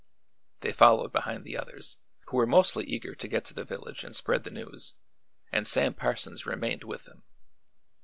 They 0.61 0.71
followed 0.71 1.11
behind 1.11 1.43
the 1.43 1.55
others, 1.55 1.99
who 2.25 2.37
were 2.37 2.47
mostly 2.47 2.83
eager 2.85 3.13
to 3.13 3.27
get 3.27 3.45
to 3.45 3.53
the 3.53 3.63
village 3.63 4.03
and 4.03 4.15
spread 4.15 4.45
the 4.45 4.49
news, 4.49 4.95
and 5.51 5.67
Sam 5.67 5.93
Parsons 5.93 6.47
remained 6.47 6.83
with 6.83 7.05
them. 7.05 7.21